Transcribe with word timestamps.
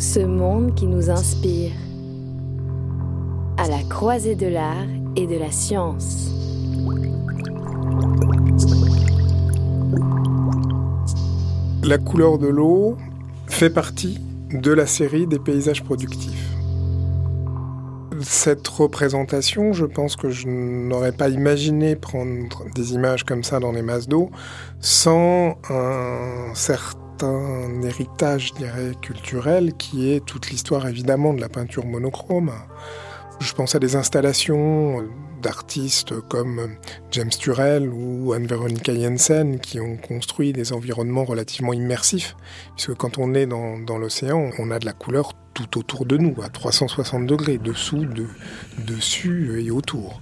Ce 0.00 0.20
monde 0.20 0.76
qui 0.76 0.86
nous 0.86 1.10
inspire. 1.10 1.72
À 3.56 3.66
la 3.66 3.82
croisée 3.82 4.36
de 4.36 4.46
l'art 4.46 4.86
et 5.16 5.26
de 5.26 5.36
la 5.36 5.50
science. 5.50 6.30
La 11.82 11.98
couleur 11.98 12.38
de 12.38 12.46
l'eau 12.46 12.96
fait 13.48 13.70
partie 13.70 14.20
de 14.52 14.70
la 14.70 14.86
série 14.86 15.26
des 15.26 15.40
paysages 15.40 15.82
productifs. 15.82 16.48
Cette 18.20 18.68
représentation, 18.68 19.72
je 19.72 19.84
pense 19.84 20.14
que 20.14 20.30
je 20.30 20.46
n'aurais 20.46 21.12
pas 21.12 21.28
imaginé 21.28 21.96
prendre 21.96 22.64
des 22.76 22.92
images 22.92 23.24
comme 23.24 23.42
ça 23.42 23.58
dans 23.58 23.72
les 23.72 23.82
masses 23.82 24.06
d'eau 24.06 24.30
sans 24.80 25.58
un 25.68 26.54
certain 26.54 27.07
un 27.22 27.82
héritage, 27.82 28.52
je 28.58 28.94
culturel 29.00 29.74
qui 29.74 30.10
est 30.10 30.24
toute 30.24 30.50
l'histoire 30.50 30.86
évidemment 30.86 31.34
de 31.34 31.40
la 31.40 31.48
peinture 31.48 31.86
monochrome. 31.86 32.52
Je 33.40 33.52
pense 33.52 33.74
à 33.74 33.78
des 33.78 33.96
installations 33.96 35.04
d'artistes 35.42 36.20
comme 36.28 36.76
James 37.12 37.30
Turrell 37.30 37.88
ou 37.88 38.32
Anne-Veronica 38.32 38.94
Jensen 38.94 39.60
qui 39.60 39.80
ont 39.80 39.96
construit 39.96 40.52
des 40.52 40.72
environnements 40.72 41.24
relativement 41.24 41.72
immersifs, 41.72 42.36
puisque 42.74 42.94
quand 42.94 43.18
on 43.18 43.34
est 43.34 43.46
dans, 43.46 43.98
l'océan, 43.98 44.50
on 44.58 44.70
a 44.70 44.78
de 44.78 44.86
la 44.86 44.92
couleur 44.92 45.34
tout 45.54 45.78
autour 45.78 46.06
de 46.06 46.16
nous, 46.16 46.34
à 46.42 46.48
360 46.48 47.26
degrés, 47.26 47.58
dessous, 47.58 48.04
de, 48.04 48.26
dessus 48.86 49.62
et 49.64 49.70
autour. 49.70 50.20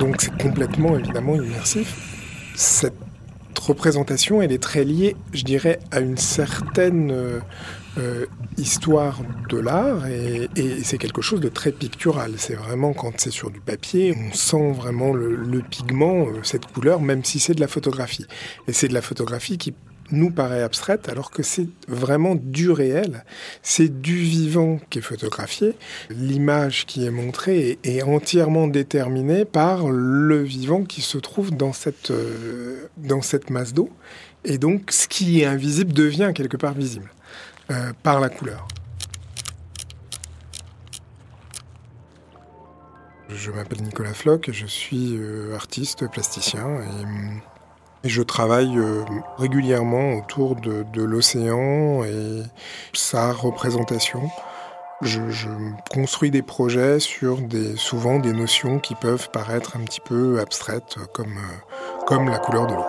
Donc 0.00 0.16
c'est 0.18 0.36
complètement 0.42 0.96
évidemment 0.98 1.36
immersif. 1.36 1.94
Cette 2.56 2.94
représentation, 3.60 4.40
elle 4.40 4.50
est 4.50 4.62
très 4.62 4.82
liée, 4.82 5.14
je 5.34 5.44
dirais, 5.44 5.78
à 5.90 6.00
une 6.00 6.16
certaine 6.16 7.10
euh, 7.10 7.38
euh, 7.98 8.24
histoire 8.56 9.20
de 9.50 9.58
l'art 9.58 10.06
et, 10.06 10.48
c'est 10.82 10.96
quelque 10.96 11.20
chose 11.20 11.40
de 11.40 11.50
très 11.50 11.70
pictural. 11.70 12.32
C'est 12.38 12.54
vraiment 12.54 12.94
quand 12.94 13.12
c'est 13.20 13.30
sur 13.30 13.50
du 13.50 13.60
papier, 13.60 14.16
on 14.18 14.32
sent 14.34 14.72
vraiment 14.72 15.12
le, 15.12 15.60
pigment, 15.60 16.28
euh, 16.28 16.42
cette 16.44 16.64
couleur, 16.64 17.02
même 17.02 17.22
si 17.22 17.38
c'est 17.38 17.54
de 17.54 17.60
la 17.60 17.68
photographie. 17.68 18.26
Et 18.68 18.72
c'est 18.72 18.88
de 18.88 18.94
la 18.94 19.02
photographie 19.02 19.58
qui 19.58 19.74
nous 20.12 20.30
paraît 20.30 20.62
abstraite 20.62 21.08
alors 21.08 21.30
que 21.30 21.42
c'est 21.42 21.68
vraiment 21.88 22.34
du 22.34 22.70
réel, 22.70 23.24
c'est 23.62 24.00
du 24.00 24.16
vivant 24.16 24.80
qui 24.90 24.98
est 24.98 25.02
photographié. 25.02 25.74
L'image 26.10 26.86
qui 26.86 27.06
est 27.06 27.10
montrée 27.10 27.78
est, 27.84 28.02
entièrement 28.02 28.66
déterminée 28.66 29.44
par 29.44 29.88
le 29.88 30.42
vivant 30.42 30.84
qui 30.84 31.02
se 31.02 31.18
trouve 31.18 31.50
dans 31.50 31.72
cette, 31.72 32.10
euh, 32.10 32.88
dans 32.96 33.22
cette 33.22 33.50
masse 33.50 33.74
d'eau. 33.74 33.90
Et 34.44 34.58
donc 34.58 34.90
ce 34.90 35.06
qui 35.06 35.40
est 35.40 35.46
invisible 35.46 35.92
devient 35.92 36.32
quelque 36.34 36.56
part 36.56 36.74
visible 36.74 37.10
euh, 37.70 37.92
par 38.02 38.20
la 38.20 38.28
couleur. 38.28 38.66
Je 43.28 43.52
m'appelle 43.52 43.82
Nicolas 43.82 44.12
Floch, 44.12 44.50
je 44.50 44.66
suis 44.66 45.16
euh, 45.16 45.54
artiste 45.54 46.08
plasticien 46.10 46.66
et 46.66 47.04
hum, 47.04 47.40
je 48.04 48.22
travaille 48.22 48.78
euh, 48.78 49.02
régulièrement 49.36 50.14
autour 50.14 50.56
de, 50.56 51.02
l'océan 51.02 52.02
et 52.04 52.42
sa 52.94 53.32
représentation. 53.32 54.22
Je, 55.02 55.20
construis 55.92 56.30
des 56.30 56.42
projets 56.42 56.98
sur 56.98 57.36
des, 57.36 57.76
souvent 57.76 58.18
des 58.18 58.32
notions 58.32 58.78
qui 58.78 58.94
peuvent 58.94 59.30
paraître 59.30 59.76
un 59.76 59.84
petit 59.84 60.00
peu 60.00 60.40
abstraites, 60.40 60.96
comme, 61.12 61.36
euh, 61.36 62.04
comme 62.06 62.28
la 62.28 62.38
couleur 62.38 62.66
de 62.66 62.74
l'eau. 62.74 62.84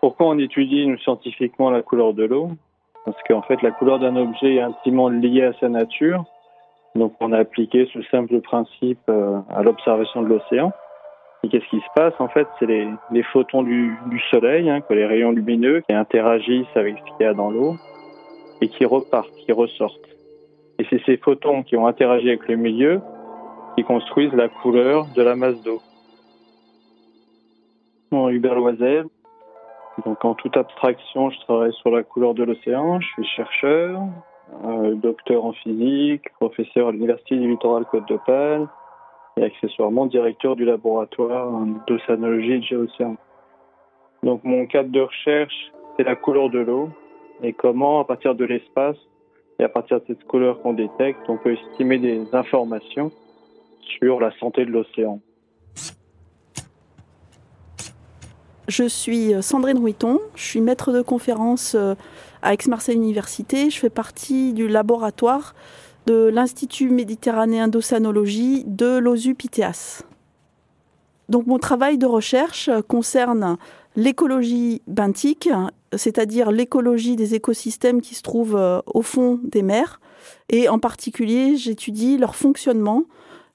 Pourquoi 0.00 0.28
on 0.28 0.38
étudie 0.38 0.86
scientifiquement 1.02 1.70
la 1.70 1.82
couleur 1.82 2.14
de 2.14 2.24
l'eau? 2.24 2.50
Parce 3.04 3.16
qu'en 3.26 3.42
fait, 3.42 3.62
la 3.62 3.70
couleur 3.70 3.98
d'un 3.98 4.16
objet 4.16 4.56
est 4.56 4.60
intimement 4.60 5.08
liée 5.08 5.44
à 5.44 5.52
sa 5.60 5.68
nature 5.68 6.24
donc 6.94 7.14
on 7.20 7.32
a 7.32 7.38
appliqué 7.38 7.88
ce 7.92 8.02
simple 8.04 8.40
principe 8.40 9.00
euh, 9.08 9.40
à 9.50 9.62
l'observation 9.62 10.22
de 10.22 10.28
l'océan. 10.28 10.72
Et 11.42 11.48
qu'est-ce 11.48 11.68
qui 11.68 11.80
se 11.80 11.92
passe? 11.94 12.14
En 12.20 12.28
fait, 12.28 12.46
c'est 12.58 12.66
les, 12.66 13.22
photons 13.24 13.62
du, 13.62 13.98
soleil, 14.30 14.70
hein, 14.70 14.80
les 14.88 15.04
rayons 15.04 15.32
lumineux 15.32 15.82
qui 15.86 15.94
interagissent 15.94 16.74
avec 16.74 16.96
ce 16.96 17.04
qu'il 17.04 17.26
y 17.26 17.28
a 17.28 17.34
dans 17.34 17.50
l'eau 17.50 17.74
et 18.60 18.68
qui 18.68 18.84
repartent, 18.86 19.34
qui 19.44 19.52
ressortent. 19.52 20.08
Et 20.78 20.86
c'est 20.88 21.02
ces 21.04 21.16
photons 21.18 21.62
qui 21.62 21.76
ont 21.76 21.86
interagi 21.86 22.28
avec 22.28 22.48
le 22.48 22.56
milieu 22.56 23.00
qui 23.76 23.84
construisent 23.84 24.32
la 24.32 24.48
couleur 24.48 25.06
de 25.14 25.22
la 25.22 25.34
masse 25.34 25.60
d'eau. 25.62 25.82
Bon, 28.10 28.28
Hubert 28.28 28.54
Loisel. 28.54 29.06
Donc 30.06 30.24
en 30.24 30.34
toute 30.34 30.56
abstraction, 30.56 31.30
je 31.30 31.40
travaille 31.40 31.72
sur 31.74 31.90
la 31.90 32.02
couleur 32.02 32.34
de 32.34 32.44
l'océan. 32.44 33.00
Je 33.00 33.06
suis 33.08 33.24
chercheur, 33.24 34.00
docteur 34.94 35.44
en 35.44 35.52
physique, 35.52 36.32
professeur 36.38 36.88
à 36.88 36.92
l'Université 36.92 37.36
du 37.36 37.50
Littoral 37.50 37.84
Côte 37.84 38.06
d'Opale 38.08 38.68
et 39.36 39.42
accessoirement 39.42 40.06
directeur 40.06 40.56
du 40.56 40.64
laboratoire 40.64 41.50
d'océanologie 41.86 42.52
et 42.52 42.58
de 42.58 42.64
géocéan. 42.64 43.16
Donc 44.22 44.44
mon 44.44 44.66
cadre 44.66 44.90
de 44.90 45.00
recherche, 45.00 45.72
c'est 45.96 46.04
la 46.04 46.16
couleur 46.16 46.50
de 46.50 46.60
l'eau 46.60 46.90
et 47.42 47.52
comment, 47.52 48.00
à 48.00 48.04
partir 48.04 48.34
de 48.34 48.44
l'espace 48.44 48.96
et 49.58 49.64
à 49.64 49.68
partir 49.68 50.00
de 50.00 50.04
cette 50.06 50.24
couleur 50.24 50.60
qu'on 50.62 50.72
détecte, 50.72 51.20
on 51.28 51.36
peut 51.36 51.52
estimer 51.52 51.98
des 51.98 52.22
informations 52.34 53.10
sur 53.98 54.20
la 54.20 54.30
santé 54.38 54.64
de 54.64 54.70
l'océan. 54.70 55.20
Je 58.66 58.84
suis 58.84 59.34
Sandrine 59.42 59.78
Ruiton, 59.78 60.20
je 60.34 60.42
suis 60.42 60.60
maître 60.62 60.90
de 60.90 61.02
conférence 61.02 61.74
euh, 61.74 61.94
à 62.44 62.52
Aix-Marseille 62.52 62.94
Université. 62.94 63.70
Je 63.70 63.78
fais 63.78 63.90
partie 63.90 64.52
du 64.52 64.68
laboratoire 64.68 65.54
de 66.06 66.26
l'Institut 66.26 66.90
méditerranéen 66.90 67.66
d'océanologie 67.66 68.64
de 68.66 68.98
l'OSU-PITEAS. 68.98 70.02
Donc 71.30 71.46
mon 71.46 71.58
travail 71.58 71.96
de 71.96 72.06
recherche 72.06 72.70
concerne 72.86 73.56
l'écologie 73.96 74.82
benthique, 74.86 75.48
c'est-à-dire 75.96 76.52
l'écologie 76.52 77.16
des 77.16 77.34
écosystèmes 77.34 78.02
qui 78.02 78.14
se 78.14 78.22
trouvent 78.22 78.56
euh, 78.56 78.80
au 78.86 79.00
fond 79.00 79.40
des 79.42 79.62
mers. 79.62 80.00
Et 80.50 80.68
en 80.68 80.78
particulier, 80.78 81.56
j'étudie 81.56 82.18
leur 82.18 82.36
fonctionnement, 82.36 83.04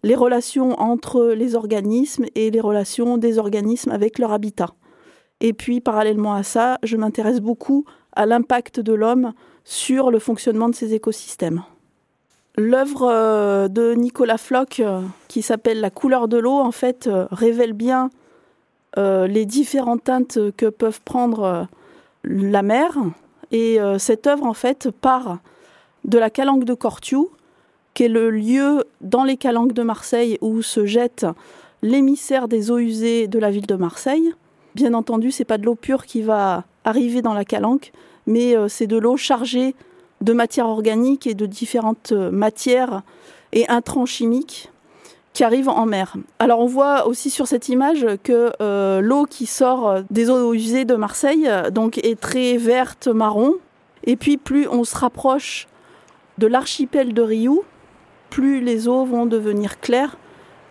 les 0.01 0.16
relations 0.16 0.79
entre 0.79 1.33
les 1.35 1.56
organismes 1.56 2.25
et 2.33 2.50
les 2.50 2.61
relations 2.61 3.17
des 3.17 3.38
organismes 3.38 3.91
avec 3.91 4.17
leur 4.17 4.31
habitat. 4.31 4.73
Et 5.41 5.53
puis, 5.53 5.79
parallèlement 5.79 6.33
à 6.33 6.44
ça, 6.44 6.79
je 6.83 6.97
m'intéresse 6.97 7.39
beaucoup 7.39 7.85
à 8.13 8.25
l'impact 8.25 8.79
de 8.79 8.94
l'homme 8.94 9.33
sur 9.63 10.11
le 10.11 10.19
fonctionnement 10.19 10.69
de 10.69 10.75
ces 10.75 10.94
écosystèmes. 10.94 11.63
L'œuvre 12.57 13.09
euh, 13.09 13.67
de 13.67 13.94
Nicolas 13.94 14.38
Floch, 14.38 14.79
euh, 14.79 15.01
qui 15.27 15.41
s'appelle 15.41 15.79
La 15.79 15.89
couleur 15.89 16.27
de 16.27 16.38
l'eau, 16.38 16.59
en 16.59 16.71
fait, 16.71 17.07
euh, 17.07 17.25
révèle 17.31 17.73
bien 17.73 18.09
les 18.97 19.45
différentes 19.45 20.03
teintes 20.03 20.39
que 20.57 20.65
peuvent 20.65 21.00
prendre 21.06 21.67
la 22.25 22.61
mer. 22.63 22.97
Et 23.51 23.77
cette 23.97 24.27
œuvre, 24.27 24.45
en 24.45 24.53
fait, 24.53 24.89
part 24.89 25.38
de 26.03 26.17
la 26.17 26.29
calanque 26.29 26.65
de 26.65 26.73
Cortiou, 26.73 27.29
qui 27.94 28.03
est 28.03 28.09
le 28.09 28.29
lieu 28.29 28.83
dans 29.00 29.23
les 29.23 29.38
calanques 29.38 29.71
de 29.71 29.83
Marseille 29.83 30.38
où 30.41 30.62
se 30.62 30.85
jette 30.85 31.25
l'émissaire 31.81 32.50
des 32.50 32.71
eaux 32.71 32.79
usées 32.79 33.27
de 33.27 33.39
la 33.39 33.51
ville 33.51 33.67
de 33.67 33.75
Marseille. 33.75 34.33
Bien 34.75 34.94
entendu, 34.94 35.31
c'est 35.31 35.45
pas 35.45 35.59
de 35.59 35.65
l'eau 35.65 35.75
pure 35.75 36.05
qui 36.05 36.21
va 36.21 36.65
arriver 36.85 37.21
dans 37.21 37.33
la 37.33 37.45
calanque, 37.45 37.91
mais 38.25 38.55
euh, 38.55 38.67
c'est 38.67 38.87
de 38.87 38.97
l'eau 38.97 39.17
chargée 39.17 39.75
de 40.21 40.33
matières 40.33 40.67
organiques 40.67 41.27
et 41.27 41.33
de 41.33 41.45
différentes 41.45 42.11
euh, 42.11 42.31
matières 42.31 43.03
et 43.53 43.67
intrants 43.69 44.05
chimiques 44.05 44.71
qui 45.33 45.43
arrivent 45.43 45.69
en 45.69 45.85
mer. 45.85 46.15
Alors 46.39 46.59
on 46.59 46.65
voit 46.65 47.07
aussi 47.07 47.29
sur 47.29 47.47
cette 47.47 47.69
image 47.69 48.05
que 48.23 48.51
euh, 48.61 48.99
l'eau 48.99 49.25
qui 49.25 49.45
sort 49.45 50.01
des 50.09 50.29
eaux 50.29 50.53
usées 50.53 50.85
de 50.85 50.95
Marseille 50.95 51.49
donc 51.71 51.97
est 51.99 52.19
très 52.19 52.57
verte 52.57 53.07
marron 53.07 53.53
Et 54.03 54.15
puis 54.15 54.37
plus 54.37 54.67
on 54.67 54.83
se 54.83 54.97
rapproche 54.97 55.67
de 56.39 56.47
l'archipel 56.47 57.13
de 57.13 57.21
Riou, 57.21 57.63
plus 58.29 58.59
les 58.59 58.87
eaux 58.87 59.05
vont 59.05 59.25
devenir 59.25 59.79
claires. 59.79 60.17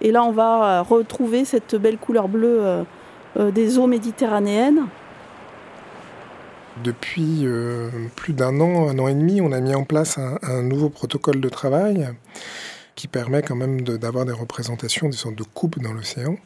Et 0.00 0.12
là, 0.12 0.25
on 0.25 0.32
va 0.32 0.82
retrouver 0.82 1.44
cette 1.44 1.75
belle 1.75 1.99
couleur 1.99 2.28
bleue 2.28 2.84
des 3.37 3.78
eaux 3.78 3.87
méditerranéennes. 3.87 4.87
Depuis 6.85 7.41
euh, 7.45 7.91
plus 8.15 8.33
d'un 8.33 8.61
an, 8.61 8.89
un 8.89 8.99
an 8.99 9.09
et 9.09 9.15
demi, 9.15 9.41
on 9.41 9.53
a 9.53 9.61
mis 9.61 9.75
en 9.75 9.85
place 9.85 10.19
un, 10.19 10.63
nouveau 10.63 10.91
protocole 10.91 11.41
de 11.41 11.49
travail 11.49 12.09
qui 12.95 13.09
permet 13.09 13.43
quand 13.43 13.57
même 13.57 13.81
d'avoir 13.83 14.25
des 14.25 14.33
représentations, 14.33 15.09
des 15.09 15.17
sortes 15.17 15.37
de 15.37 15.45
coupes 15.45 15.81
dans 15.81 15.93
l'océan. 15.93 16.37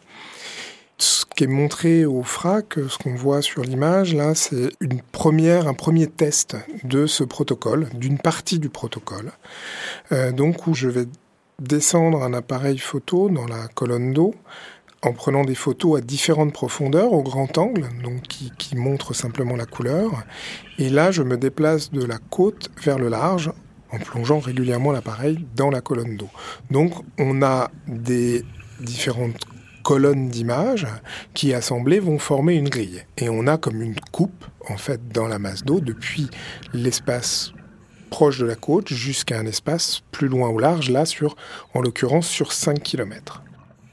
Ce 0.98 1.24
qui 1.24 1.44
est 1.44 1.48
montré 1.48 2.04
au 2.04 2.22
FRAC, 2.22 2.74
ce 2.88 2.98
qu'on 2.98 3.14
voit 3.14 3.42
sur 3.42 3.62
l'image, 3.62 4.14
là, 4.14 4.34
c'est 4.34 4.70
un 4.82 5.74
premier 5.74 6.06
test 6.06 6.56
de 6.84 7.06
ce 7.06 7.24
protocole, 7.24 7.88
d'une 7.94 8.18
partie 8.18 8.58
du 8.58 8.68
protocole. 8.68 9.32
Euh, 10.12 10.30
donc, 10.30 10.66
où 10.66 10.74
je 10.74 10.88
vais 10.88 11.06
descendre 11.58 12.22
un 12.22 12.34
appareil 12.34 12.78
photo 12.78 13.28
dans 13.28 13.46
la 13.46 13.68
colonne 13.68 14.12
d'eau 14.12 14.34
en 15.02 15.12
prenant 15.12 15.44
des 15.44 15.54
photos 15.54 15.98
à 15.98 16.00
différentes 16.00 16.52
profondeurs, 16.52 17.12
au 17.12 17.22
grand 17.22 17.58
angle, 17.58 17.88
donc 18.02 18.22
qui, 18.22 18.52
qui 18.56 18.76
montrent 18.76 19.14
simplement 19.14 19.56
la 19.56 19.66
couleur. 19.66 20.24
Et 20.78 20.90
là, 20.90 21.10
je 21.10 21.22
me 21.22 21.36
déplace 21.36 21.90
de 21.90 22.04
la 22.04 22.18
côte 22.18 22.70
vers 22.84 22.98
le 22.98 23.08
large 23.08 23.52
en 23.90 23.98
plongeant 23.98 24.38
régulièrement 24.38 24.92
l'appareil 24.92 25.44
dans 25.54 25.70
la 25.70 25.80
colonne 25.80 26.16
d'eau. 26.16 26.30
Donc, 26.70 26.92
on 27.18 27.42
a 27.42 27.70
des 27.86 28.44
différentes 28.80 29.44
colonnes 29.82 30.28
d'images 30.28 30.86
qui 31.34 31.52
assemblées 31.52 31.98
vont 31.98 32.18
former 32.18 32.54
une 32.54 32.68
grille. 32.68 33.04
Et 33.18 33.28
on 33.28 33.46
a 33.46 33.58
comme 33.58 33.82
une 33.82 33.98
coupe, 34.12 34.44
en 34.68 34.76
fait, 34.76 35.08
dans 35.08 35.26
la 35.26 35.38
masse 35.38 35.64
d'eau 35.64 35.80
depuis 35.80 36.28
l'espace 36.72 37.52
proche 38.10 38.38
de 38.38 38.46
la 38.46 38.54
côte 38.54 38.88
jusqu'à 38.88 39.38
un 39.38 39.46
espace 39.46 40.02
plus 40.12 40.28
loin 40.28 40.48
au 40.48 40.58
large, 40.58 40.90
là, 40.90 41.04
sur, 41.04 41.34
en 41.74 41.80
l'occurrence, 41.80 42.28
sur 42.28 42.52
5 42.52 42.82
km. 42.82 43.42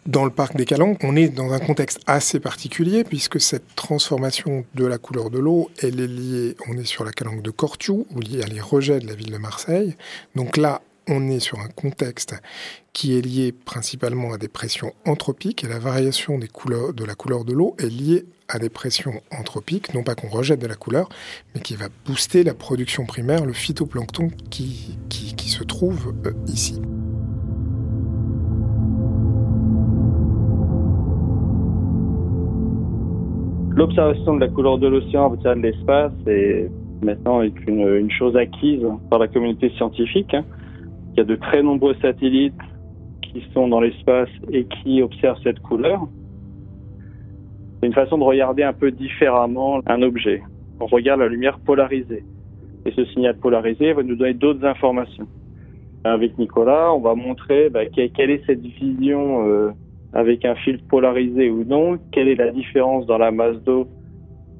Dans 0.09 0.25
le 0.25 0.31
parc 0.31 0.55
des 0.55 0.65
Calanques, 0.65 1.03
on 1.03 1.15
est 1.15 1.29
dans 1.29 1.53
un 1.53 1.59
contexte 1.59 1.99
assez 2.07 2.39
particulier 2.39 3.03
puisque 3.03 3.39
cette 3.39 3.75
transformation 3.75 4.65
de 4.73 4.87
la 4.87 4.97
couleur 4.97 5.29
de 5.29 5.37
l'eau, 5.37 5.69
elle 5.83 5.99
est 5.99 6.07
liée, 6.07 6.55
on 6.67 6.75
est 6.79 6.85
sur 6.85 7.03
la 7.03 7.11
Calanque 7.11 7.43
de 7.43 7.51
Cortiou, 7.51 8.07
ou 8.09 8.19
liée 8.19 8.41
à 8.41 8.47
les 8.47 8.59
rejets 8.59 8.97
de 8.97 9.05
la 9.05 9.13
ville 9.13 9.31
de 9.31 9.37
Marseille. 9.37 9.95
Donc 10.35 10.57
là, 10.57 10.81
on 11.07 11.29
est 11.29 11.39
sur 11.39 11.59
un 11.59 11.67
contexte 11.67 12.33
qui 12.91 13.19
est 13.19 13.21
lié 13.21 13.51
principalement 13.51 14.33
à 14.33 14.39
des 14.39 14.47
pressions 14.47 14.95
anthropiques 15.05 15.63
et 15.63 15.67
la 15.67 15.77
variation 15.77 16.39
des 16.39 16.47
couleurs, 16.47 16.91
de 16.91 17.05
la 17.05 17.13
couleur 17.13 17.45
de 17.45 17.53
l'eau 17.53 17.75
est 17.77 17.85
liée 17.85 18.25
à 18.47 18.57
des 18.57 18.69
pressions 18.69 19.21
anthropiques, 19.29 19.93
non 19.93 20.01
pas 20.01 20.15
qu'on 20.15 20.29
rejette 20.29 20.59
de 20.59 20.65
la 20.65 20.73
couleur, 20.73 21.07
mais 21.53 21.61
qui 21.61 21.75
va 21.75 21.85
booster 22.07 22.43
la 22.43 22.55
production 22.55 23.05
primaire, 23.05 23.45
le 23.45 23.53
phytoplancton 23.53 24.31
qui, 24.49 24.97
qui, 25.07 25.49
se 25.49 25.63
trouve 25.63 26.15
euh, 26.25 26.33
ici. 26.47 26.81
L'observation 33.79 34.35
de 34.35 34.41
la 34.41 34.49
couleur 34.49 34.77
de 34.77 34.87
l'océan 34.89 35.27
à 35.27 35.29
partir 35.29 35.55
de 35.55 35.61
l'espace 35.61 36.11
est 36.27 36.69
maintenant 37.01 37.41
une, 37.41 38.11
chose 38.11 38.35
acquise 38.35 38.85
par 39.09 39.19
la 39.19 39.29
communauté 39.29 39.69
scientifique. 39.77 40.33
Hein. 40.33 40.43
Il 41.13 41.19
y 41.19 41.21
a 41.21 41.23
de 41.23 41.35
très 41.37 41.63
nombreux 41.63 41.95
satellites 42.01 42.59
qui 43.21 43.41
sont 43.53 43.69
dans 43.69 43.79
l'espace 43.79 44.27
et 44.51 44.65
qui 44.65 45.01
observent 45.01 45.39
cette 45.45 45.61
couleur. 45.61 46.09
C'est 47.79 47.87
une 47.87 47.93
façon 47.93 48.17
de 48.17 48.23
regarder 48.25 48.63
un 48.63 48.73
peu 48.73 48.91
différemment 48.91 49.79
un 49.87 50.01
objet. 50.01 50.43
On 50.81 50.87
regarde 50.87 51.21
la 51.21 51.29
lumière 51.29 51.57
polarisée. 51.59 52.25
Et 52.85 52.91
ce 52.91 53.05
signal 53.05 53.37
polarisé 53.37 53.93
va 53.93 54.03
nous 54.03 54.17
donner 54.17 54.33
d'autres 54.33 54.65
informations. 54.65 55.27
Avec 56.03 56.37
Nicolas, 56.37 56.93
on 56.93 56.99
va 56.99 57.15
montrer 57.15 57.69
bah, 57.69 57.85
quelle 57.85 58.29
est 58.29 58.45
cette 58.45 58.59
vision 58.59 59.47
euh, 59.47 59.69
avec 60.13 60.45
un 60.45 60.55
filtre 60.55 60.83
polarisé 60.87 61.49
ou 61.49 61.63
non, 61.63 61.99
quelle 62.11 62.27
est 62.27 62.35
la 62.35 62.51
différence 62.51 63.05
dans 63.05 63.17
la 63.17 63.31
masse 63.31 63.57
d'eau 63.63 63.87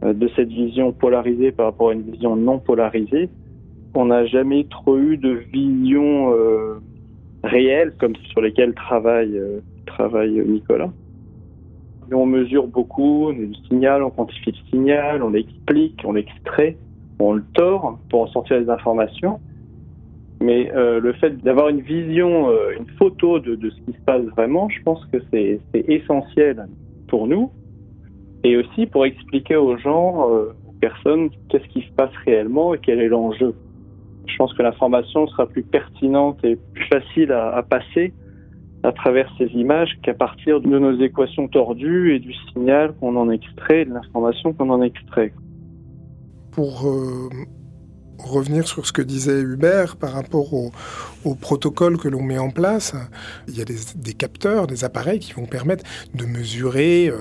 euh, 0.03 0.13
de 0.13 0.29
cette 0.35 0.49
vision 0.49 0.91
polarisée 0.91 1.51
par 1.51 1.67
rapport 1.67 1.89
à 1.89 1.93
une 1.93 2.03
vision 2.11 2.35
non 2.35 2.59
polarisée? 2.59 3.29
On 3.95 4.05
n'a 4.05 4.25
jamais 4.25 4.65
trop 4.69 4.97
eu 4.97 5.17
de 5.17 5.41
vision 5.51 6.33
euh, 6.33 6.79
réelle 7.43 7.93
comme 7.99 8.15
sur 8.31 8.41
lesquelles 8.41 8.75
travaille, 8.75 9.37
euh, 9.37 9.59
Nicolas. 10.45 10.91
on 12.11 12.25
mesure 12.25 12.67
beaucoup, 12.67 13.29
on 13.29 13.31
le 13.31 13.53
signal, 13.67 14.03
on 14.03 14.11
quantifie 14.11 14.51
le 14.51 14.69
signal, 14.69 15.23
on 15.23 15.29
l'explique, 15.29 15.99
on 16.05 16.13
l'extrait, 16.13 16.77
on 17.19 17.33
le 17.33 17.43
tord 17.53 17.99
pour 18.09 18.21
en 18.21 18.27
sortir 18.27 18.59
les 18.59 18.69
informations. 18.69 19.39
Mais 20.41 20.71
euh, 20.73 20.99
le 20.99 21.13
fait 21.13 21.37
d'avoir 21.43 21.69
une 21.69 21.81
vision, 21.81 22.49
euh, 22.49 22.71
une 22.77 22.87
photo 22.97 23.39
de, 23.39 23.57
ce 23.69 23.75
qui 23.81 23.97
se 23.97 24.03
passe 24.05 24.23
vraiment, 24.37 24.69
je 24.69 24.81
pense 24.83 25.05
que 25.11 25.17
c'est 25.31 25.59
essentiel 25.73 26.67
pour 27.07 27.27
nous 27.27 27.51
et 28.43 28.55
aussi 28.55 28.85
pour 28.85 29.05
expliquer 29.05 29.57
aux 29.57 29.77
gens, 29.77 30.29
euh, 30.29 30.53
aux 30.67 30.79
personnes, 30.79 31.29
qu'est-ce 31.49 31.67
qui 31.67 31.81
se 31.81 31.91
passe 31.91 32.11
réellement 32.25 32.73
et 32.73 32.77
quel 32.77 33.01
est 33.01 33.09
l'enjeu. 33.09 33.53
Je 34.27 34.35
pense 34.37 34.53
que 34.53 34.61
l'information 34.61 35.27
sera 35.27 35.45
plus 35.45 35.63
pertinente 35.63 36.41
et 36.45 36.57
plus 36.73 36.85
facile 36.85 37.33
à, 37.33 37.49
à 37.55 37.63
passer 37.63 38.13
à 38.83 38.93
travers 38.93 39.29
ces 39.37 39.47
images 39.47 39.99
qu'à 40.03 40.13
partir 40.13 40.61
de 40.61 40.79
nos 40.79 40.97
équations 41.01 41.49
tordues 41.49 42.15
et 42.15 42.19
du 42.19 42.33
signal 42.53 42.93
qu'on 43.01 43.17
en 43.17 43.29
extrait, 43.29 43.83
de 43.83 43.93
l'information 43.93 44.53
qu'on 44.53 44.69
en 44.69 44.81
extrait. 44.81 45.33
Pour 46.51 46.85
revenir 48.19 48.67
sur 48.67 48.85
ce 48.85 48.91
que 48.91 49.01
disait 49.01 49.39
Hubert 49.41 49.95
par 49.95 50.13
rapport 50.13 50.53
au, 50.53 50.71
protocole 51.41 51.97
que 51.97 52.07
l'on 52.07 52.21
met 52.21 52.37
en 52.37 52.49
place, 52.49 52.95
il 53.47 53.57
y 53.57 53.61
a 53.61 53.65
des, 53.65 54.13
capteurs, 54.13 54.67
des 54.67 54.83
appareils 54.83 55.19
qui 55.19 55.33
vont 55.33 55.45
permettre 55.45 55.83
de 56.13 56.25
mesurer 56.25 57.09
euh, 57.09 57.17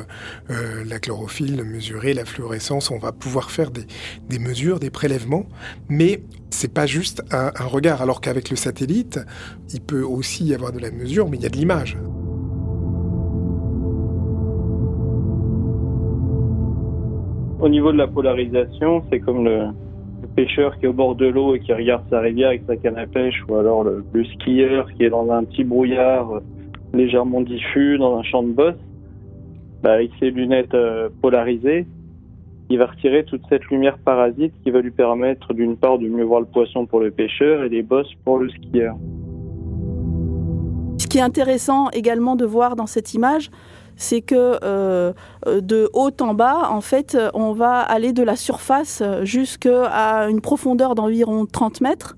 euh, 0.50 0.85
la 0.87 0.99
chlorophylle, 0.99 1.56
de 1.56 1.62
mesurer 1.62 2.15
la 2.15 2.25
fluorescence. 2.25 2.91
On 2.91 2.99
va 2.99 3.12
pouvoir 3.12 3.50
faire 3.50 3.71
des, 3.71 4.39
mesures, 4.39 4.79
des 4.79 4.91
prélèvements, 4.91 5.47
mais 5.89 6.23
c'est 6.50 6.73
pas 6.73 6.87
juste 6.87 7.23
un, 7.33 7.50
un 7.55 7.67
regard. 7.67 8.03
Alors 8.03 8.21
qu'avec 8.21 8.50
le 8.50 8.56
satellite, 8.56 9.21
il 9.73 9.81
peut 9.81 10.03
aussi 10.03 10.45
y 10.45 10.55
avoir 10.55 10.73
de 10.73 10.79
la 10.79 10.91
mesure, 10.91 11.29
mais 11.29 11.37
il 11.37 11.43
y 11.43 11.47
a 11.47 11.50
de 11.50 11.56
l'image. 11.56 11.99
Au 17.61 17.69
niveau 17.69 17.91
de 17.91 17.99
la 17.99 18.06
polarisation, 18.06 19.03
c'est 19.11 19.19
comme 19.19 19.45
le, 19.45 19.71
pêcheur 20.38 20.79
qui 20.79 20.85
est 20.85 20.88
au 20.88 20.93
bord 20.93 21.17
de 21.17 21.26
l'eau 21.26 21.57
et 21.57 21.59
qui 21.59 21.73
regarde 21.73 22.04
sa 22.11 22.21
rivière 22.21 22.50
avec 22.50 22.62
sa 22.68 22.76
canne 22.76 22.97
à 22.97 23.09
pêche, 23.09 23.42
ou 23.49 23.57
alors 23.57 23.83
le, 23.83 24.25
skieur 24.25 24.87
qui 24.92 25.02
est 25.02 25.11
dans 25.11 25.28
un 25.33 25.42
petit 25.42 25.64
brouillard 25.64 26.30
euh, 26.30 26.40
légèrement 26.95 27.40
diffus 27.40 27.99
dans 27.99 28.16
un 28.16 28.23
champ 28.23 28.45
de 28.45 28.52
bosse, 28.52 28.76
bah, 29.83 29.95
avec 29.95 30.12
ses 30.21 30.30
lunettes 30.30 30.75
euh, 30.75 31.09
polarisées, 31.21 31.88
il 32.71 32.78
va 32.78 32.87
retirer 32.87 33.25
toute 33.25 33.42
cette 33.49 33.64
lumière 33.64 33.99
parasite 33.99 34.52
qui 34.62 34.71
va 34.71 34.80
lui 34.80 34.92
permettre 34.92 35.54
d'une 35.54 35.76
part 35.76 35.99
de 35.99 36.07
mieux 36.07 36.23
voir 36.23 36.38
le 36.38 36.47
poisson 36.47 36.87
pour 36.87 37.00
le 37.00 37.11
pêcheur 37.11 37.64
et 37.64 37.68
les 37.68 37.83
bosses 37.83 38.14
pour 38.25 38.38
le 38.38 38.49
skieur. 38.50 38.95
Ce 40.99 41.09
qui 41.09 41.18
est 41.18 41.23
intéressant 41.23 41.88
également 41.90 42.37
de 42.37 42.45
voir 42.45 42.76
dans 42.76 42.87
cette 42.87 43.12
image, 43.12 43.50
c'est 43.99 44.23
que 44.23 44.59
euh, 44.62 45.12
de 45.45 45.90
haut 45.93 46.11
en 46.21 46.33
bas, 46.33 46.71
en 46.71 46.81
fait, 46.81 47.19
on 47.35 47.52
va 47.52 47.81
aller 47.81 48.14
de 48.14 48.23
la 48.23 48.37
surface 48.37 49.02
jusqu'à 49.23 50.28
une 50.28 50.40
profondeur 50.40 50.95
d'environ 50.95 51.45
30 51.45 51.83
mètres. 51.83 52.17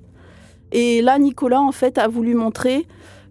Et 0.70 1.02
là, 1.02 1.18
Nicolas, 1.18 1.60
en 1.60 1.72
fait, 1.72 1.98
a 1.98 2.06
voulu 2.06 2.34
montrer 2.34 2.86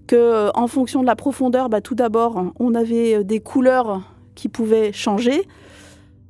que, 0.08 0.52
en 0.58 0.68
fonction 0.68 1.02
de 1.02 1.06
la 1.06 1.16
profondeur, 1.16 1.70
bah, 1.70 1.80
tout 1.80 1.96
d'abord, 1.96 2.52
on 2.60 2.76
avait 2.76 3.24
des 3.24 3.40
couleurs 3.40 4.02
qui 4.36 4.50
pouvaient 4.50 4.92
changer. 4.92 5.48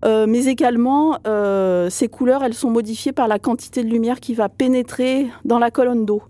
Euh, 0.06 0.26
mais 0.28 0.46
également, 0.46 1.18
euh, 1.28 1.90
ces 1.90 2.08
couleurs, 2.08 2.44
elles 2.44 2.54
sont 2.54 2.70
modifiées 2.70 3.12
par 3.12 3.28
la 3.28 3.40
quantité 3.40 3.84
de 3.84 3.90
lumière 3.90 4.20
qui 4.20 4.34
va 4.34 4.48
pénétrer 4.48 5.28
dans 5.46 5.60
la 5.60 5.72
colonne 5.72 6.06
d'eau. 6.06 6.22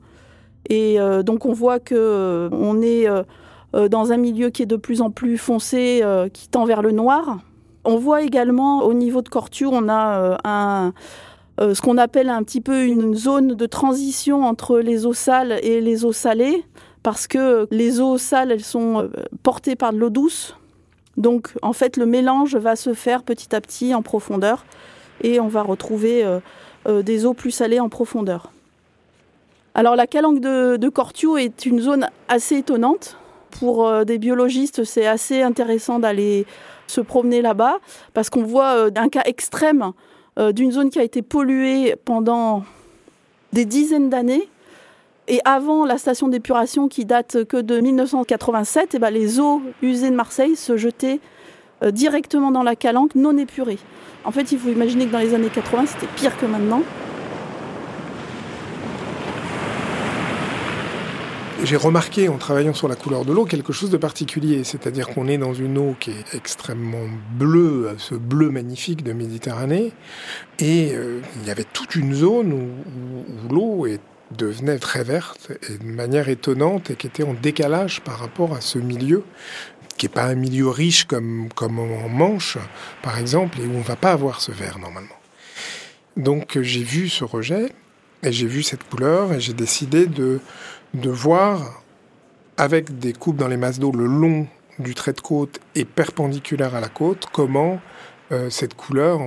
Et 0.69 0.97
donc, 1.25 1.45
on 1.45 1.53
voit 1.53 1.79
que 1.79 2.47
on 2.51 2.81
est 2.81 3.07
euh, 3.07 3.23
dans 3.73 4.11
un 4.11 4.17
milieu 4.17 4.49
qui 4.49 4.63
est 4.63 4.67
de 4.67 4.75
plus 4.75 5.01
en 5.01 5.11
plus 5.11 5.37
foncé, 5.37 6.01
euh, 6.03 6.27
qui 6.27 6.47
tend 6.47 6.65
vers 6.65 6.81
le 6.81 6.91
noir. 6.91 7.39
On 7.85 7.97
voit 7.97 8.23
également 8.23 8.83
au 8.83 8.93
niveau 8.93 9.21
de 9.21 9.29
Corture, 9.29 9.71
on 9.73 9.87
a 9.87 10.91
euh, 11.59 11.73
ce 11.73 11.81
qu'on 11.81 11.97
appelle 11.97 12.29
un 12.29 12.43
petit 12.43 12.61
peu 12.61 12.85
une 12.85 13.15
zone 13.15 13.55
de 13.55 13.65
transition 13.65 14.43
entre 14.43 14.79
les 14.79 15.05
eaux 15.05 15.13
sales 15.13 15.59
et 15.61 15.81
les 15.81 16.03
eaux 16.03 16.13
salées, 16.13 16.63
parce 17.03 17.27
que 17.27 17.67
les 17.71 17.99
eaux 17.99 18.17
sales, 18.17 18.51
elles 18.51 18.63
sont 18.63 19.09
portées 19.43 19.75
par 19.75 19.93
de 19.93 19.97
l'eau 19.97 20.09
douce. 20.09 20.55
Donc 21.17 21.53
en 21.61 21.73
fait, 21.73 21.97
le 21.97 22.05
mélange 22.05 22.55
va 22.55 22.75
se 22.75 22.93
faire 22.93 23.23
petit 23.23 23.55
à 23.55 23.61
petit 23.61 23.93
en 23.93 24.01
profondeur 24.01 24.65
et 25.21 25.39
on 25.39 25.47
va 25.47 25.61
retrouver 25.61 26.25
des 26.87 27.25
eaux 27.25 27.33
plus 27.33 27.51
salées 27.51 27.79
en 27.79 27.89
profondeur. 27.89 28.51
Alors 29.73 29.95
la 29.95 30.07
calanque 30.07 30.39
de, 30.39 30.77
de 30.77 31.37
est 31.37 31.65
une 31.65 31.79
zone 31.79 32.07
assez 32.27 32.57
étonnante 32.57 33.18
pour 33.51 33.87
euh, 33.87 34.03
des 34.03 34.17
biologistes, 34.17 34.83
c'est 34.83 35.07
assez 35.07 35.41
intéressant 35.41 35.99
d'aller 35.99 36.45
se 36.87 37.01
promener 37.01 37.41
là-bas 37.41 37.77
parce 38.13 38.29
qu'on 38.29 38.43
voit 38.43 38.75
euh, 38.75 38.91
un 38.95 39.09
cas 39.09 39.23
extrême 39.25 39.91
euh, 40.37 40.51
d'une 40.51 40.71
zone 40.71 40.89
qui 40.89 40.99
a 40.99 41.03
été 41.03 41.21
polluée 41.21 41.95
pendant 42.05 42.63
des 43.53 43.65
dizaines 43.65 44.09
d'années. 44.09 44.47
Et 45.27 45.39
avant 45.45 45.85
la 45.85 45.97
station 45.97 46.27
d'épuration 46.27 46.87
qui 46.87 47.05
date 47.05 47.43
que 47.43 47.57
de 47.57 47.79
1987, 47.79 48.91
eh 48.95 48.99
ben, 48.99 49.11
les 49.11 49.39
eaux 49.39 49.61
usées 49.83 50.09
de 50.09 50.15
Marseille 50.15 50.55
se 50.55 50.75
jetaient 50.75 51.19
directement 51.91 52.49
dans 52.49 52.63
la 52.63 52.75
calanque 52.75 53.13
non 53.13 53.37
épurée. 53.37 53.77
En 54.25 54.31
fait, 54.31 54.51
il 54.51 54.57
faut 54.57 54.69
imaginer 54.69 55.05
que 55.05 55.11
dans 55.11 55.19
les 55.19 55.35
années 55.35 55.51
80, 55.53 55.85
c'était 55.85 56.11
pire 56.15 56.35
que 56.35 56.47
maintenant. 56.47 56.81
J'ai 61.63 61.75
remarqué 61.75 62.29
en 62.29 62.37
travaillant 62.37 62.73
sur 62.73 62.87
la 62.87 62.95
couleur 62.95 63.25
de 63.25 63.33
l'eau 63.33 63.43
quelque 63.43 63.73
chose 63.73 63.89
de 63.89 63.97
particulier, 63.97 64.63
c'est-à-dire 64.63 65.09
qu'on 65.09 65.27
est 65.27 65.37
dans 65.37 65.53
une 65.53 65.77
eau 65.77 65.95
qui 65.99 66.11
est 66.11 66.35
extrêmement 66.35 67.05
bleue, 67.33 67.95
ce 67.97 68.15
bleu 68.15 68.49
magnifique 68.49 69.03
de 69.03 69.11
Méditerranée, 69.11 69.91
et 70.59 70.93
euh, 70.93 71.21
il 71.41 71.47
y 71.47 71.51
avait 71.51 71.65
toute 71.65 71.95
une 71.95 72.13
zone 72.13 72.53
où, 72.53 73.53
l'eau 73.53 73.85
devenait 74.31 74.79
très 74.79 75.03
verte 75.03 75.51
et 75.69 75.77
de 75.77 75.91
manière 75.91 76.29
étonnante 76.29 76.91
et 76.91 76.95
qui 76.95 77.07
était 77.07 77.23
en 77.23 77.33
décalage 77.33 78.01
par 78.01 78.19
rapport 78.19 78.55
à 78.55 78.61
ce 78.61 78.79
milieu 78.79 79.23
qui 79.97 80.05
n'est 80.05 80.13
pas 80.13 80.25
un 80.25 80.35
milieu 80.35 80.69
riche 80.69 81.05
comme 81.05 81.49
en 81.59 82.09
Manche, 82.09 82.57
par 83.01 83.19
exemple, 83.19 83.59
et 83.59 83.65
où 83.65 83.75
on 83.75 83.79
ne 83.79 83.83
va 83.83 83.97
pas 83.97 84.13
avoir 84.13 84.39
ce 84.39 84.53
vert 84.53 84.79
normalement. 84.79 85.09
Donc 86.15 86.57
j'ai 86.61 86.83
vu 86.83 87.09
ce 87.09 87.25
rejet, 87.25 87.73
et 88.23 88.31
j'ai 88.31 88.47
vu 88.47 88.63
cette 88.63 88.83
couleur, 88.83 89.33
et 89.33 89.39
j'ai 89.39 89.53
décidé 89.53 90.05
de, 90.05 90.39
de 90.93 91.09
voir, 91.09 91.83
avec 92.57 92.99
des 92.99 93.13
coupes 93.13 93.37
dans 93.37 93.47
les 93.47 93.57
masses 93.57 93.79
d'eau 93.79 93.91
le 93.91 94.05
long 94.05 94.47
du 94.79 94.95
trait 94.95 95.13
de 95.13 95.21
côte 95.21 95.59
et 95.75 95.85
perpendiculaire 95.85 96.75
à 96.75 96.81
la 96.81 96.89
côte, 96.89 97.27
comment 97.31 97.79
euh, 98.31 98.49
cette 98.49 98.75
couleur 98.75 99.19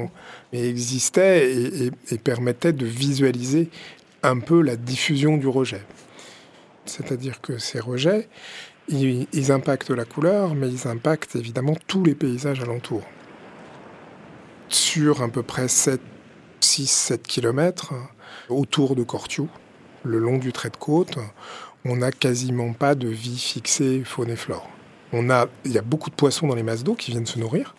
existait 0.52 1.52
et, 1.52 1.90
et, 2.10 2.18
permettait 2.18 2.72
de 2.72 2.86
visualiser 2.86 3.68
un 4.22 4.38
peu 4.38 4.62
la 4.62 4.76
diffusion 4.76 5.36
du 5.36 5.48
rejet. 5.48 5.82
C'est-à-dire 6.84 7.40
que 7.40 7.58
ces 7.58 7.80
rejets, 7.80 8.28
ils, 8.88 9.52
impactent 9.52 9.90
la 9.90 10.04
couleur, 10.04 10.54
mais 10.54 10.68
ils 10.68 10.88
impactent 10.88 11.36
évidemment 11.36 11.76
tous 11.86 12.04
les 12.04 12.14
paysages 12.14 12.60
alentours. 12.60 13.04
Sur 14.68 15.22
à 15.22 15.28
peu 15.28 15.42
près 15.42 15.68
7, 15.68 16.00
6, 16.60 16.90
7 16.90 17.26
km 17.26 17.94
autour 18.48 18.96
de 18.96 19.02
Cortiou, 19.02 19.48
le 20.04 20.18
long 20.18 20.38
du 20.38 20.52
trait 20.52 20.70
de 20.70 20.76
côte, 20.76 21.18
on 21.84 21.96
n'a 21.96 22.12
quasiment 22.12 22.72
pas 22.72 22.94
de 22.94 23.08
vie 23.08 23.38
fixée 23.38 24.02
faune 24.04 24.30
et 24.30 24.36
flore. 24.36 24.68
On 25.12 25.30
a, 25.30 25.46
il 25.64 25.72
y 25.72 25.78
a 25.78 25.82
beaucoup 25.82 26.10
de 26.10 26.14
poissons 26.14 26.46
dans 26.46 26.54
les 26.54 26.62
masses 26.62 26.84
d'eau 26.84 26.94
qui 26.94 27.10
viennent 27.10 27.26
se 27.26 27.38
nourrir, 27.38 27.74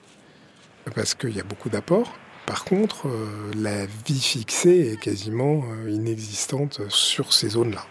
parce 0.96 1.16
qu'il 1.16 1.36
y 1.36 1.40
a 1.40 1.44
beaucoup 1.44 1.70
d'apports. 1.70 2.14
Par 2.46 2.66
contre, 2.66 3.08
euh, 3.08 3.52
la 3.56 3.86
vie 3.86 4.20
fixée 4.20 4.92
est 4.92 5.00
quasiment 5.00 5.64
euh, 5.64 5.90
inexistante 5.90 6.82
sur 6.90 7.34
ces 7.34 7.50
zones-là. 7.50 7.86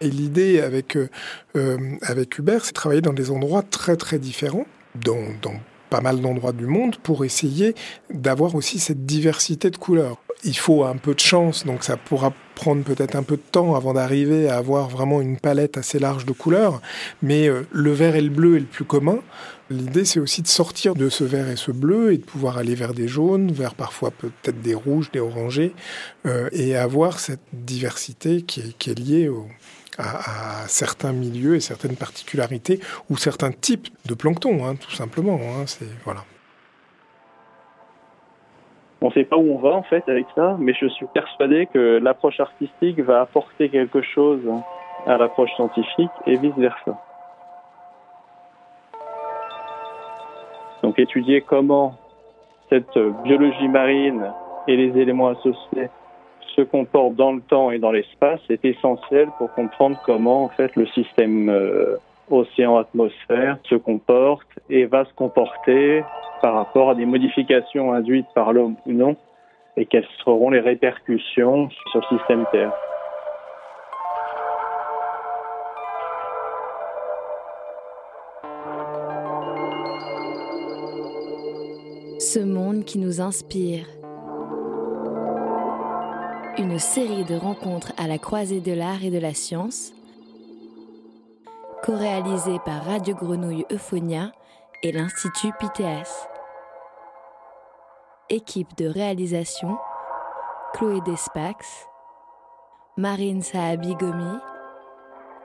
Et 0.00 0.08
l'idée 0.08 0.60
avec, 0.60 0.96
euh, 0.96 1.96
avec 2.02 2.38
Hubert, 2.38 2.64
c'est 2.64 2.70
de 2.70 2.74
travailler 2.74 3.00
dans 3.00 3.12
des 3.12 3.32
endroits 3.32 3.62
très 3.62 3.96
très 3.96 4.20
différents, 4.20 4.66
dans 4.94 5.18
pas 5.88 6.00
mal 6.00 6.20
d'endroits 6.20 6.52
du 6.52 6.66
monde, 6.66 6.96
pour 6.96 7.24
essayer 7.24 7.74
d'avoir 8.10 8.54
aussi 8.54 8.78
cette 8.78 9.06
diversité 9.06 9.70
de 9.70 9.76
couleurs. 9.76 10.16
Il 10.44 10.56
faut 10.56 10.84
un 10.84 10.96
peu 10.96 11.14
de 11.14 11.20
chance, 11.20 11.66
donc 11.66 11.82
ça 11.82 11.96
pourra 11.96 12.32
prendre 12.54 12.84
peut-être 12.84 13.16
un 13.16 13.22
peu 13.22 13.36
de 13.36 13.42
temps 13.42 13.74
avant 13.74 13.94
d'arriver 13.94 14.48
à 14.48 14.56
avoir 14.56 14.88
vraiment 14.88 15.20
une 15.20 15.36
palette 15.36 15.76
assez 15.76 15.98
large 15.98 16.26
de 16.26 16.32
couleurs, 16.32 16.80
mais 17.22 17.48
euh, 17.48 17.66
le 17.72 17.92
vert 17.92 18.14
et 18.14 18.20
le 18.20 18.30
bleu 18.30 18.56
est 18.56 18.60
le 18.60 18.66
plus 18.66 18.84
commun. 18.84 19.18
L'idée, 19.70 20.04
c'est 20.04 20.20
aussi 20.20 20.42
de 20.42 20.48
sortir 20.48 20.94
de 20.94 21.08
ce 21.08 21.24
vert 21.24 21.48
et 21.48 21.56
ce 21.56 21.72
bleu 21.72 22.12
et 22.12 22.18
de 22.18 22.24
pouvoir 22.24 22.56
aller 22.56 22.74
vers 22.74 22.94
des 22.94 23.06
jaunes, 23.06 23.52
vers 23.52 23.74
parfois 23.74 24.10
peut-être 24.10 24.62
des 24.62 24.74
rouges, 24.74 25.10
des 25.12 25.20
orangés, 25.20 25.74
euh, 26.26 26.48
et 26.52 26.74
avoir 26.74 27.20
cette 27.20 27.42
diversité 27.52 28.42
qui 28.42 28.60
est, 28.60 28.98
liée 28.98 29.28
à, 29.98 30.66
certains 30.68 31.12
milieux 31.12 31.56
et 31.56 31.60
certaines 31.60 31.96
particularités 31.96 32.80
ou 33.10 33.16
certains 33.16 33.50
types 33.50 33.88
de 34.06 34.14
plancton, 34.14 34.64
hein, 34.64 34.76
tout 34.76 34.92
simplement. 34.92 35.34
Hein, 35.34 35.66
c'est 35.66 35.88
voilà. 36.04 36.20
On 39.00 39.08
ne 39.08 39.12
sait 39.12 39.24
pas 39.24 39.36
où 39.36 39.52
on 39.52 39.58
va 39.58 39.70
en 39.70 39.84
fait 39.84 40.08
avec 40.08 40.26
ça, 40.34 40.56
mais 40.58 40.74
je 40.74 40.86
suis 40.86 41.06
persuadé 41.14 41.68
que 41.72 41.98
l'approche 42.02 42.40
artistique 42.40 42.98
va 43.00 43.20
apporter 43.20 43.68
quelque 43.68 44.02
chose 44.02 44.40
à 45.06 45.16
l'approche 45.16 45.50
scientifique 45.54 46.10
et 46.26 46.36
vice-versa. 46.36 46.98
Donc 50.82 50.98
étudier 50.98 51.42
comment 51.42 51.96
cette 52.68 52.98
biologie 53.24 53.68
marine 53.68 54.32
et 54.66 54.76
les 54.76 55.00
éléments 55.00 55.28
associés 55.28 55.88
se 56.58 56.62
comportent 56.62 57.14
dans 57.14 57.32
le 57.32 57.40
temps 57.40 57.70
et 57.70 57.78
dans 57.78 57.92
l'espace 57.92 58.40
est 58.50 58.64
essentiel 58.64 59.28
pour 59.38 59.52
comprendre 59.52 59.96
comment 60.04 60.44
en 60.44 60.48
fait 60.48 60.74
le 60.74 60.86
système 60.88 61.48
euh, 61.48 61.96
océan-atmosphère 62.30 63.58
se 63.62 63.76
comporte 63.76 64.48
et 64.68 64.84
va 64.86 65.04
se 65.04 65.14
comporter 65.14 66.02
par 66.42 66.54
rapport 66.54 66.90
à 66.90 66.94
des 66.96 67.06
modifications 67.06 67.92
induites 67.92 68.26
par 68.34 68.52
l'homme 68.52 68.74
ou 68.86 68.92
non, 68.92 69.16
et 69.76 69.86
quelles 69.86 70.06
seront 70.24 70.50
les 70.50 70.60
répercussions 70.60 71.68
sur 71.92 72.00
le 72.10 72.18
système 72.18 72.44
Terre. 72.50 72.72
Ce 82.18 82.40
monde 82.40 82.84
qui 82.84 82.98
nous 82.98 83.20
inspire. 83.20 83.97
Une 86.58 86.80
série 86.80 87.24
de 87.24 87.36
rencontres 87.36 87.92
à 87.96 88.08
la 88.08 88.18
croisée 88.18 88.60
de 88.60 88.72
l'art 88.72 89.04
et 89.04 89.10
de 89.10 89.18
la 89.18 89.32
science, 89.32 89.92
co-réalisée 91.84 92.58
par 92.64 92.84
Radio 92.84 93.14
Grenouille 93.14 93.64
Euphonia 93.70 94.32
et 94.82 94.90
l'Institut 94.90 95.52
PTS. 95.60 96.26
Équipe 98.28 98.76
de 98.76 98.86
réalisation 98.86 99.78
Chloé 100.74 101.00
Despax, 101.02 101.86
Marine 102.96 103.42
Saabi-Gomi 103.42 104.38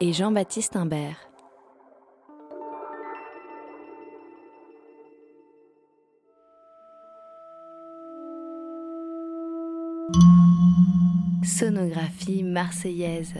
et 0.01 0.13
Jean-Baptiste 0.13 0.75
Imbert. 0.75 1.32
Sonographie 11.43 12.43
marseillaise. 12.43 13.33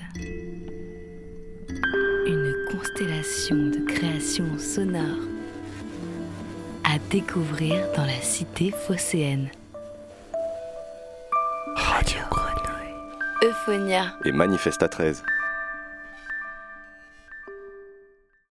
Une 2.25 2.53
constellation 2.72 3.55
de 3.55 3.79
créations 3.86 4.58
sonores 4.58 5.27
à 6.86 7.00
découvrir 7.10 7.86
dans 7.96 8.05
la 8.05 8.22
cité 8.22 8.72
phocéenne. 8.72 9.50
Radio 11.75 12.20
Grenouille. 12.29 12.96
Euphonia. 13.43 14.13
Et 14.24 14.32
Manifesta 14.32 14.88
13. 14.88 15.24